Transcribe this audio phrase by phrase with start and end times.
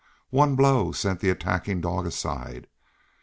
[0.31, 2.65] One blow sent the attacking dog aside.